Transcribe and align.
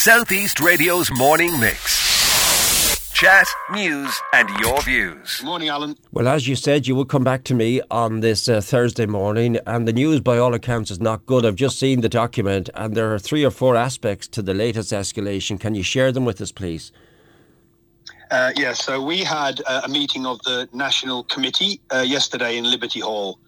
Southeast 0.00 0.60
Radio's 0.60 1.10
morning 1.10 1.60
mix. 1.60 3.12
Chat, 3.12 3.46
news, 3.70 4.18
and 4.32 4.48
your 4.58 4.80
views. 4.80 5.42
Morning, 5.44 5.68
Alan. 5.68 5.94
Well, 6.10 6.26
as 6.26 6.48
you 6.48 6.56
said, 6.56 6.86
you 6.86 6.94
would 6.94 7.10
come 7.10 7.22
back 7.22 7.44
to 7.44 7.54
me 7.54 7.82
on 7.90 8.20
this 8.20 8.48
uh, 8.48 8.62
Thursday 8.62 9.04
morning, 9.04 9.58
and 9.66 9.86
the 9.86 9.92
news, 9.92 10.22
by 10.22 10.38
all 10.38 10.54
accounts, 10.54 10.90
is 10.90 11.00
not 11.00 11.26
good. 11.26 11.44
I've 11.44 11.54
just 11.54 11.78
seen 11.78 12.00
the 12.00 12.08
document, 12.08 12.70
and 12.74 12.94
there 12.94 13.12
are 13.12 13.18
three 13.18 13.44
or 13.44 13.50
four 13.50 13.76
aspects 13.76 14.26
to 14.28 14.40
the 14.40 14.54
latest 14.54 14.90
escalation. 14.90 15.60
Can 15.60 15.74
you 15.74 15.82
share 15.82 16.12
them 16.12 16.24
with 16.24 16.40
us, 16.40 16.50
please? 16.50 16.92
Uh, 18.30 18.52
yeah, 18.56 18.72
so 18.72 19.02
we 19.04 19.18
had 19.18 19.60
uh, 19.66 19.82
a 19.84 19.88
meeting 19.90 20.24
of 20.24 20.40
the 20.44 20.66
National 20.72 21.24
Committee 21.24 21.78
uh, 21.94 21.98
yesterday 21.98 22.56
in 22.56 22.64
Liberty 22.64 23.00
Hall. 23.00 23.38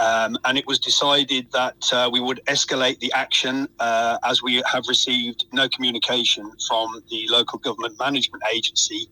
Um, 0.00 0.36
and 0.44 0.58
it 0.58 0.66
was 0.66 0.78
decided 0.78 1.46
that 1.52 1.92
uh, 1.92 2.08
we 2.12 2.20
would 2.20 2.40
escalate 2.46 2.98
the 3.00 3.12
action 3.12 3.68
uh, 3.78 4.18
as 4.24 4.42
we 4.42 4.62
have 4.70 4.88
received 4.88 5.46
no 5.52 5.68
communication 5.68 6.50
from 6.66 7.02
the 7.10 7.26
local 7.28 7.58
government 7.58 7.98
management 7.98 8.42
agency 8.52 9.08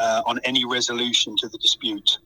uh, 0.00 0.22
on 0.26 0.40
any 0.44 0.64
resolution 0.64 1.36
to 1.38 1.48
the 1.48 1.58
dispute. 1.58 2.18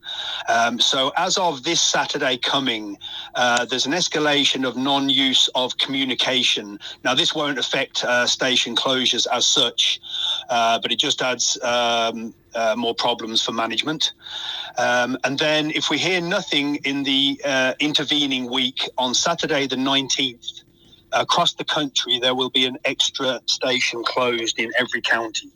Um, 0.49 0.81
so, 0.81 1.13
as 1.17 1.37
of 1.39 1.63
this 1.63 1.81
Saturday 1.81 2.39
coming, 2.39 2.97
uh, 3.35 3.65
there's 3.67 3.87
an 3.87 3.93
escalation 3.93 4.67
of 4.67 4.77
non 4.77 5.09
use 5.09 5.49
of 5.55 5.77
communication. 5.79 6.79
Now, 7.05 7.15
this 7.15 7.35
won't 7.35 7.59
affect 7.59 8.05
uh, 8.05 8.27
station 8.27 8.75
closures 8.75 9.27
as 9.33 9.47
such, 9.47 10.01
uh, 10.49 10.79
but 10.81 10.93
it 10.93 10.99
just 10.99 11.23
adds 11.23 11.59
um, 11.63 12.35
uh, 12.59 12.75
more 12.77 12.95
problems 12.95 13.43
for 13.43 13.53
management. 13.53 14.13
Um, 14.77 15.17
and 15.25 15.39
then, 15.39 15.71
if 15.71 15.91
we 15.91 15.99
hear 15.99 16.21
nothing 16.21 16.77
in 16.85 17.05
the 17.05 17.41
uh, 17.45 17.75
intervening 17.79 18.51
week 18.51 18.81
on 18.99 19.15
Saturday, 19.15 19.67
the 19.67 19.77
19th, 19.77 20.63
across 21.13 21.55
the 21.55 21.65
country, 21.65 22.19
there 22.19 22.35
will 22.35 22.51
be 22.51 22.67
an 22.67 22.77
extra 22.85 23.41
station 23.47 24.03
closed 24.05 24.59
in 24.59 24.71
every 24.79 25.01
county. 25.01 25.51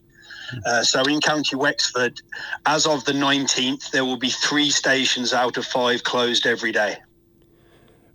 Uh, 0.67 0.83
so 0.83 1.03
in 1.05 1.21
County 1.21 1.57
Wexford, 1.57 2.21
as 2.67 2.87
of 2.87 3.05
the 3.05 3.13
19th, 3.13 3.91
there 3.91 4.05
will 4.05 4.19
be 4.19 4.29
three 4.29 4.71
stations 4.71 5.33
out 5.33 5.57
of 5.57 5.65
five 5.65 6.05
closed 6.05 6.47
every 6.47 6.73
day. 6.73 6.97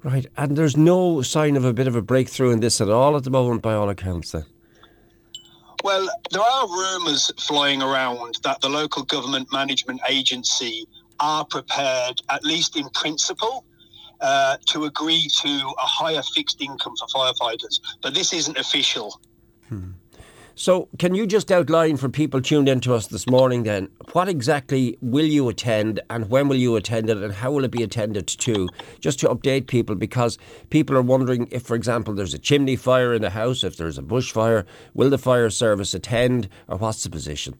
Right, 0.03 0.27
and 0.38 0.55
there's 0.55 0.77
no 0.77 1.21
sign 1.21 1.58
of 1.58 1.65
a 1.65 1.73
bit 1.73 1.88
of 1.88 1.95
a 1.95 2.02
breakthrough 2.02 2.52
in 2.52 2.59
this 2.59 2.80
at 2.80 2.89
all 2.89 3.17
at 3.17 3.23
the 3.23 3.31
moment, 3.31 3.61
by 3.61 3.73
all 3.73 3.89
accounts, 3.89 4.31
then? 4.31 4.45
Well, 5.88 6.09
there 6.31 6.41
are 6.41 6.67
rumours 6.67 7.31
flying 7.39 7.81
around 7.81 8.39
that 8.43 8.59
the 8.59 8.67
local 8.67 9.03
government 9.03 9.53
management 9.53 10.02
agency 10.09 10.85
are 11.21 11.45
prepared, 11.45 12.21
at 12.27 12.43
least 12.43 12.75
in 12.75 12.89
principle, 12.89 13.63
uh, 14.19 14.58
to 14.65 14.83
agree 14.83 15.30
to 15.43 15.47
a 15.47 15.88
higher 15.88 16.21
fixed 16.35 16.61
income 16.61 16.93
for 16.99 17.08
firefighters. 17.08 17.80
But 18.02 18.13
this 18.13 18.33
isn't 18.33 18.58
official. 18.58 19.21
So, 20.59 20.89
can 20.97 21.13
you 21.13 21.27
just 21.27 21.52
outline 21.52 21.97
for 21.97 22.09
people 22.09 22.41
tuned 22.41 22.67
in 22.67 22.80
to 22.80 22.95
us 22.95 23.05
this 23.05 23.27
morning 23.27 23.61
then, 23.61 23.89
what 24.13 24.27
exactly 24.27 24.97
will 25.02 25.27
you 25.27 25.49
attend 25.49 25.99
and 26.09 26.31
when 26.31 26.47
will 26.47 26.58
you 26.58 26.75
attend 26.75 27.11
it 27.11 27.17
and 27.17 27.31
how 27.31 27.52
will 27.52 27.64
it 27.64 27.69
be 27.69 27.83
attended 27.83 28.25
to? 28.25 28.67
Just 28.99 29.19
to 29.19 29.27
update 29.27 29.67
people 29.67 29.94
because 29.94 30.39
people 30.72 30.97
are 30.97 31.03
wondering 31.03 31.47
if, 31.52 31.61
for 31.61 31.75
example, 31.75 32.16
there's 32.16 32.33
a 32.33 32.39
chimney 32.39 32.75
fire 32.75 33.14
in 33.14 33.22
the 33.22 33.30
house, 33.30 33.64
if 33.64 33.77
there's 33.77 33.99
a 33.99 34.02
bushfire, 34.02 34.66
will 34.95 35.11
the 35.11 35.19
fire 35.19 35.52
service 35.52 35.94
attend 35.94 36.49
or 36.67 36.77
what's 36.77 37.03
the 37.03 37.11
position? 37.11 37.53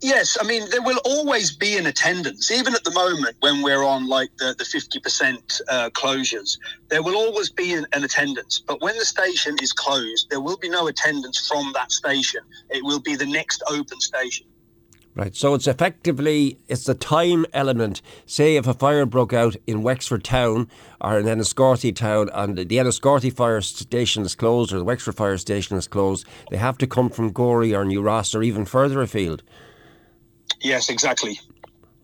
Yes, 0.00 0.36
I 0.40 0.44
mean 0.44 0.68
there 0.70 0.82
will 0.82 1.00
always 1.04 1.54
be 1.54 1.76
an 1.76 1.86
attendance, 1.86 2.50
even 2.50 2.74
at 2.74 2.84
the 2.84 2.90
moment 2.92 3.36
when 3.40 3.62
we're 3.62 3.84
on 3.84 4.06
like 4.06 4.30
the 4.38 4.54
the 4.58 4.64
fifty 4.64 5.00
percent 5.00 5.60
uh, 5.68 5.90
closures. 5.90 6.58
There 6.88 7.02
will 7.02 7.16
always 7.16 7.50
be 7.50 7.72
an, 7.72 7.86
an, 7.92 8.04
attendance, 8.04 8.58
but 8.58 8.80
when 8.80 8.96
the 8.98 9.04
station 9.04 9.56
is 9.62 9.72
closed, 9.72 10.28
there 10.30 10.40
will 10.40 10.56
be 10.58 10.68
no 10.68 10.86
attendance 10.86 11.46
from 11.48 11.72
that 11.74 11.92
station. 11.92 12.42
It 12.70 12.84
will 12.84 13.00
be 13.00 13.16
the 13.16 13.26
next 13.26 13.62
open 13.68 14.00
station. 14.00 14.46
Right, 15.16 15.36
so 15.36 15.54
it's 15.54 15.68
effectively 15.68 16.58
it's 16.66 16.84
the 16.84 16.94
time 16.94 17.46
element. 17.52 18.02
Say 18.26 18.56
if 18.56 18.66
a 18.66 18.74
fire 18.74 19.06
broke 19.06 19.32
out 19.32 19.54
in 19.64 19.84
Wexford 19.84 20.24
town 20.24 20.68
or 21.00 21.20
in 21.20 21.26
Enniscorthy 21.26 21.94
town, 21.94 22.30
and 22.34 22.58
the 22.58 22.78
Enniscorthy 22.78 23.32
fire 23.32 23.60
station 23.60 24.24
is 24.24 24.34
closed 24.34 24.72
or 24.72 24.78
the 24.78 24.84
Wexford 24.84 25.14
fire 25.14 25.38
station 25.38 25.76
is 25.76 25.86
closed, 25.86 26.26
they 26.50 26.56
have 26.56 26.78
to 26.78 26.88
come 26.88 27.10
from 27.10 27.30
Gorey 27.30 27.72
or 27.72 27.84
New 27.84 28.02
Ross 28.02 28.34
or 28.34 28.42
even 28.42 28.64
further 28.64 29.00
afield. 29.02 29.44
Yes, 30.64 30.88
exactly. 30.88 31.38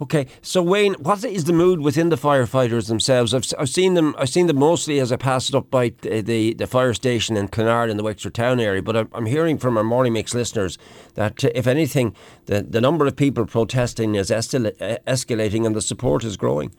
Okay, 0.02 0.26
so 0.40 0.62
Wayne, 0.62 0.94
what 0.94 1.24
is 1.24 1.44
the 1.44 1.52
mood 1.52 1.80
within 1.80 2.10
the 2.10 2.16
firefighters 2.16 2.88
themselves? 2.88 3.34
I've, 3.34 3.44
I've 3.58 3.68
seen 3.68 3.94
them. 3.94 4.14
I've 4.18 4.28
seen 4.28 4.46
them 4.46 4.58
mostly 4.58 4.98
as 4.98 5.12
I 5.12 5.16
passed 5.16 5.54
up 5.54 5.70
by 5.70 5.92
the, 6.02 6.20
the, 6.20 6.54
the 6.54 6.66
fire 6.66 6.94
station 6.94 7.36
in 7.36 7.48
Clonard 7.48 7.90
in 7.90 7.96
the 7.96 8.02
Wexford 8.02 8.34
town 8.34 8.60
area. 8.60 8.82
But 8.82 8.96
I'm, 8.96 9.08
I'm 9.12 9.26
hearing 9.26 9.58
from 9.58 9.76
our 9.76 9.84
morning 9.84 10.14
mix 10.14 10.34
listeners 10.34 10.78
that 11.14 11.44
uh, 11.44 11.50
if 11.54 11.66
anything, 11.66 12.14
the 12.46 12.62
the 12.62 12.80
number 12.80 13.06
of 13.06 13.16
people 13.16 13.44
protesting 13.44 14.14
is 14.14 14.30
escalating 14.30 15.66
and 15.66 15.76
the 15.76 15.82
support 15.82 16.24
is 16.24 16.36
growing. 16.36 16.74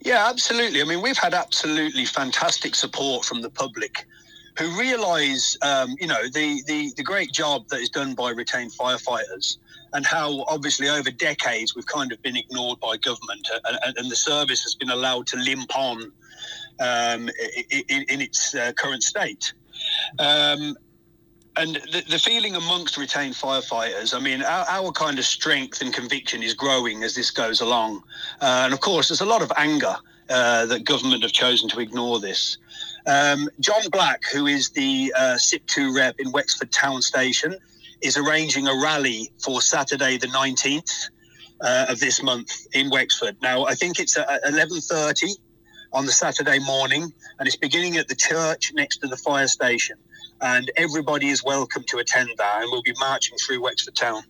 Yeah, 0.00 0.28
absolutely. 0.28 0.82
I 0.82 0.84
mean, 0.84 1.02
we've 1.02 1.18
had 1.18 1.34
absolutely 1.34 2.04
fantastic 2.04 2.74
support 2.76 3.24
from 3.24 3.42
the 3.42 3.50
public 3.50 4.06
who 4.58 4.78
realise, 4.78 5.56
um, 5.62 5.94
you 6.00 6.06
know, 6.06 6.22
the, 6.32 6.62
the, 6.66 6.92
the 6.96 7.02
great 7.02 7.32
job 7.32 7.68
that 7.68 7.80
is 7.80 7.90
done 7.90 8.14
by 8.14 8.30
retained 8.30 8.72
firefighters 8.72 9.58
and 9.92 10.04
how 10.04 10.44
obviously 10.48 10.88
over 10.88 11.10
decades 11.10 11.74
we've 11.74 11.86
kind 11.86 12.12
of 12.12 12.20
been 12.22 12.36
ignored 12.36 12.80
by 12.80 12.96
government 12.96 13.48
and, 13.84 13.96
and 13.98 14.10
the 14.10 14.16
service 14.16 14.62
has 14.62 14.74
been 14.74 14.90
allowed 14.90 15.26
to 15.26 15.36
limp 15.36 15.76
on 15.76 16.12
um, 16.80 17.28
in, 17.70 18.04
in, 18.08 18.20
its 18.20 18.54
uh, 18.54 18.72
current 18.76 19.02
state. 19.02 19.52
Um, 20.18 20.76
and 21.56 21.76
the, 21.76 22.04
the, 22.10 22.18
feeling 22.18 22.54
amongst 22.54 22.98
retained 22.98 23.34
firefighters, 23.34 24.14
I 24.14 24.20
mean, 24.20 24.42
our, 24.42 24.66
our, 24.68 24.92
kind 24.92 25.18
of 25.18 25.24
strength 25.24 25.80
and 25.80 25.92
conviction 25.92 26.42
is 26.42 26.52
growing 26.52 27.02
as 27.02 27.14
this 27.14 27.30
goes 27.30 27.62
along. 27.62 28.02
Uh, 28.42 28.62
and 28.64 28.74
of 28.74 28.80
course, 28.80 29.08
there's 29.08 29.22
a 29.22 29.26
lot 29.26 29.40
of 29.40 29.50
anger 29.56 29.96
uh, 30.28 30.66
that 30.66 30.84
government 30.84 31.22
have 31.22 31.32
chosen 31.32 31.68
to 31.70 31.80
ignore 31.80 32.18
this. 32.20 32.58
Um, 33.06 33.48
John 33.60 33.82
Black, 33.90 34.22
who 34.32 34.46
is 34.46 34.70
the 34.70 35.12
uh, 35.16 35.36
SIPTU 35.36 35.94
rep 35.94 36.18
in 36.18 36.32
Wexford 36.32 36.72
Town 36.72 37.00
Station, 37.02 37.56
is 38.02 38.16
arranging 38.16 38.66
a 38.66 38.74
rally 38.82 39.30
for 39.42 39.62
Saturday 39.62 40.18
the 40.18 40.26
19th 40.28 40.90
uh, 41.60 41.86
of 41.88 42.00
this 42.00 42.22
month 42.22 42.66
in 42.74 42.90
Wexford. 42.90 43.36
Now, 43.42 43.64
I 43.64 43.74
think 43.74 43.98
it's 43.98 44.16
at 44.16 44.42
11.30 44.44 45.36
on 45.92 46.04
the 46.04 46.12
Saturday 46.12 46.58
morning, 46.58 47.12
and 47.38 47.46
it's 47.46 47.56
beginning 47.56 47.96
at 47.96 48.08
the 48.08 48.14
church 48.14 48.72
next 48.74 48.98
to 48.98 49.06
the 49.06 49.16
fire 49.16 49.48
station. 49.48 49.96
And 50.40 50.70
everybody 50.76 51.28
is 51.28 51.42
welcome 51.42 51.84
to 51.84 51.98
attend 51.98 52.30
that, 52.36 52.62
and 52.62 52.70
we'll 52.70 52.82
be 52.82 52.94
marching 53.00 53.38
through 53.38 53.62
Wexford 53.62 53.94
Town. 53.94 54.22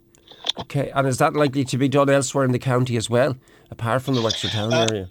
Okay, 0.61 0.91
and 0.95 1.09
is 1.09 1.19
that 1.19 1.35
likely 1.35 1.65
to 1.65 1.79
be 1.79 1.89
done 1.89 2.09
elsewhere 2.09 2.45
in 2.45 2.53
the 2.53 2.59
county 2.59 2.97
as 2.97 3.11
well, 3.11 3.37
apart 3.71 4.03
from 4.03 4.15
the 4.15 4.23
Wexford 4.23 4.53
Town 4.53 4.73
uh, 4.73 4.87
area? 4.89 5.11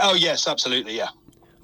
Oh, 0.00 0.14
yes, 0.14 0.46
absolutely, 0.46 0.96
yeah. 0.96 1.08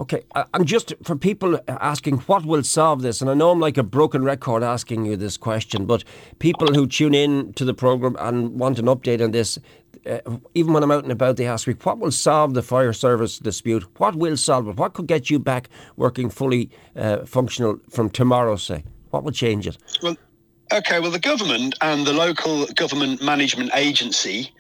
Okay, 0.01 0.23
and 0.55 0.67
just 0.67 0.95
for 1.03 1.15
people 1.15 1.61
asking 1.69 2.21
what 2.21 2.47
will 2.47 2.63
solve 2.63 3.03
this, 3.03 3.21
and 3.21 3.31
I 3.31 3.35
know 3.35 3.51
I'm 3.51 3.61
like 3.61 3.77
a 3.77 3.83
broken 3.83 4.25
record 4.25 4.63
asking 4.63 5.05
you 5.05 5.15
this 5.15 5.37
question, 5.37 5.85
but 5.85 6.05
people 6.39 6.73
who 6.73 6.87
tune 6.87 7.13
in 7.15 7.53
to 7.53 7.67
the 7.67 7.75
programme 7.75 8.17
and 8.19 8.59
want 8.59 8.79
an 8.79 8.87
update 8.87 9.23
on 9.23 9.33
this, 9.33 9.59
uh, 10.07 10.21
even 10.55 10.73
when 10.73 10.83
I'm 10.83 10.91
out 10.91 11.03
and 11.03 11.13
about, 11.13 11.37
they 11.37 11.47
ask 11.47 11.69
me, 11.69 11.75
what 11.83 11.99
will 11.99 12.11
solve 12.13 12.55
the 12.55 12.63
fire 12.63 12.95
service 12.95 13.39
dispute? 13.39 13.85
What 13.99 14.17
will 14.17 14.39
solve 14.39 14.69
it? 14.69 14.77
What 14.77 14.95
could 14.95 15.07
get 15.07 15.29
you 15.29 15.39
back 15.39 15.69
working 15.97 16.31
fully 16.31 16.71
uh, 16.97 17.27
functional 17.27 17.79
from 17.91 18.09
tomorrow, 18.09 18.57
say? 18.57 18.85
What 19.11 19.23
will 19.23 19.33
change 19.33 19.67
it? 19.67 19.77
Well, 20.03 20.17
okay, 20.73 20.99
well, 21.01 21.11
the 21.11 21.19
government 21.19 21.75
and 21.83 22.07
the 22.07 22.15
local 22.15 22.65
government 22.69 23.23
management 23.23 23.71
agency 23.75 24.51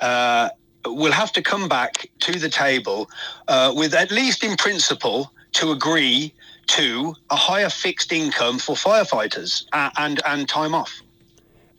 uh, 0.00 0.48
will 0.94 1.12
have 1.12 1.32
to 1.32 1.42
come 1.42 1.68
back 1.68 2.08
to 2.20 2.38
the 2.38 2.48
table 2.48 3.08
uh, 3.48 3.72
with, 3.74 3.94
at 3.94 4.10
least 4.10 4.44
in 4.44 4.56
principle, 4.56 5.32
to 5.52 5.72
agree 5.72 6.32
to 6.68 7.14
a 7.30 7.36
higher 7.36 7.70
fixed 7.70 8.12
income 8.12 8.58
for 8.58 8.76
firefighters 8.76 9.64
uh, 9.72 9.90
and, 9.96 10.20
and 10.26 10.48
time 10.48 10.74
off. 10.74 10.92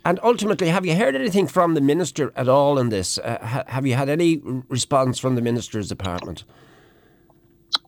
And 0.05 0.19
ultimately, 0.23 0.69
have 0.69 0.85
you 0.85 0.95
heard 0.95 1.15
anything 1.15 1.47
from 1.47 1.73
the 1.73 1.81
minister 1.81 2.31
at 2.35 2.47
all 2.47 2.79
in 2.79 2.89
this? 2.89 3.17
Uh, 3.17 3.37
ha- 3.41 3.63
have 3.67 3.85
you 3.85 3.95
had 3.95 4.09
any 4.09 4.41
response 4.67 5.19
from 5.19 5.35
the 5.35 5.41
minister's 5.41 5.89
department? 5.89 6.45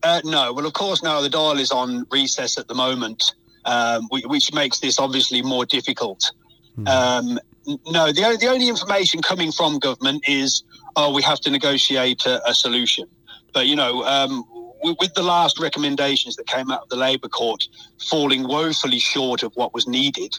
Uh, 0.02 0.20
no. 0.24 0.52
Well, 0.52 0.66
of 0.66 0.74
course, 0.74 1.02
now 1.02 1.20
the 1.20 1.28
Dáil 1.28 1.58
is 1.58 1.70
on 1.70 2.06
recess 2.10 2.58
at 2.58 2.68
the 2.68 2.74
moment, 2.74 3.34
um, 3.64 4.08
which 4.10 4.52
makes 4.52 4.80
this 4.80 4.98
obviously 4.98 5.42
more 5.42 5.64
difficult. 5.64 6.30
Hmm. 6.76 6.86
Um, 6.86 7.40
no, 7.86 8.06
the, 8.12 8.36
the 8.40 8.48
only 8.48 8.68
information 8.68 9.22
coming 9.22 9.52
from 9.52 9.78
government 9.78 10.24
is 10.28 10.64
oh, 10.96 11.12
we 11.12 11.22
have 11.22 11.40
to 11.40 11.50
negotiate 11.50 12.24
a, 12.26 12.48
a 12.48 12.54
solution. 12.54 13.06
But, 13.52 13.66
you 13.66 13.76
know, 13.76 14.04
um, 14.04 14.44
with, 14.82 15.14
the 15.14 15.22
last 15.22 15.58
recommendations 15.58 16.36
that 16.36 16.46
came 16.46 16.70
out 16.70 16.82
of 16.82 16.88
the 16.88 16.96
Labour 16.96 17.28
Court 17.28 17.62
falling 18.08 18.48
woefully 18.48 18.98
short 18.98 19.42
of 19.42 19.52
what 19.54 19.74
was 19.74 19.86
needed, 19.86 20.34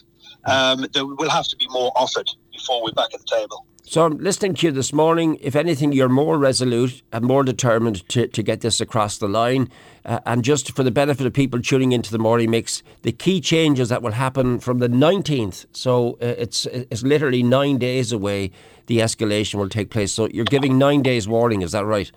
um, 0.46 0.86
there 0.92 1.06
will 1.06 1.30
have 1.30 1.46
to 1.48 1.56
be 1.56 1.66
more 1.70 1.92
offered 1.96 2.28
before 2.52 2.82
we're 2.82 2.92
back 2.92 3.14
at 3.14 3.20
the 3.20 3.26
table. 3.26 3.66
So 3.86 4.06
I'm 4.06 4.16
listening 4.16 4.54
to 4.54 4.66
you 4.66 4.72
this 4.72 4.94
morning. 4.94 5.36
If 5.42 5.54
anything, 5.54 5.92
you're 5.92 6.08
more 6.08 6.38
resolute 6.38 7.02
and 7.12 7.22
more 7.22 7.44
determined 7.44 8.08
to, 8.08 8.26
to 8.26 8.42
get 8.42 8.62
this 8.62 8.80
across 8.80 9.18
the 9.18 9.28
line. 9.28 9.68
Uh, 10.06 10.20
and 10.24 10.42
just 10.42 10.74
for 10.74 10.82
the 10.82 10.90
benefit 10.90 11.26
of 11.26 11.34
people 11.34 11.60
tuning 11.60 11.92
into 11.92 12.10
the 12.10 12.18
morning 12.18 12.50
mix, 12.50 12.82
the 13.02 13.12
key 13.12 13.42
changes 13.42 13.90
that 13.90 14.00
will 14.00 14.12
happen 14.12 14.58
from 14.58 14.78
the 14.78 14.88
19th. 14.88 15.66
So 15.72 16.12
uh, 16.14 16.34
it's 16.38 16.64
it's 16.64 17.02
literally 17.02 17.42
nine 17.42 17.76
days 17.76 18.10
away. 18.10 18.52
The 18.86 19.00
escalation 19.00 19.56
will 19.56 19.68
take 19.68 19.90
place. 19.90 20.12
So 20.12 20.28
you're 20.28 20.46
giving 20.46 20.78
nine 20.78 21.02
days 21.02 21.28
warning. 21.28 21.60
Is 21.60 21.72
that 21.72 21.84
right? 21.84 22.10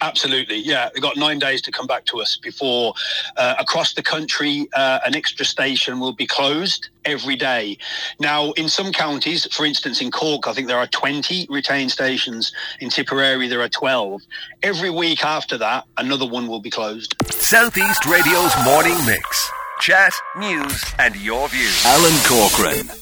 Absolutely, 0.00 0.58
yeah. 0.58 0.90
They've 0.92 1.02
got 1.02 1.16
nine 1.16 1.38
days 1.38 1.60
to 1.62 1.72
come 1.72 1.86
back 1.86 2.04
to 2.06 2.20
us 2.20 2.36
before 2.36 2.94
uh, 3.36 3.54
across 3.58 3.94
the 3.94 4.02
country 4.02 4.68
uh, 4.74 5.00
an 5.04 5.16
extra 5.16 5.44
station 5.44 5.98
will 5.98 6.12
be 6.12 6.26
closed 6.26 6.88
every 7.04 7.36
day. 7.36 7.78
Now, 8.20 8.52
in 8.52 8.68
some 8.68 8.92
counties, 8.92 9.52
for 9.52 9.64
instance, 9.64 10.00
in 10.00 10.10
Cork, 10.10 10.46
I 10.46 10.52
think 10.52 10.68
there 10.68 10.78
are 10.78 10.86
20 10.86 11.46
retained 11.50 11.90
stations. 11.90 12.52
In 12.80 12.90
Tipperary, 12.90 13.48
there 13.48 13.60
are 13.60 13.68
12. 13.68 14.22
Every 14.62 14.90
week 14.90 15.24
after 15.24 15.58
that, 15.58 15.84
another 15.96 16.26
one 16.26 16.46
will 16.46 16.60
be 16.60 16.70
closed. 16.70 17.16
Southeast 17.30 18.06
Radio's 18.06 18.52
morning 18.64 18.96
mix. 19.04 19.50
Chat, 19.80 20.12
news, 20.36 20.84
and 20.98 21.16
your 21.16 21.48
views. 21.48 21.84
Alan 21.86 22.14
Corcoran. 22.24 22.97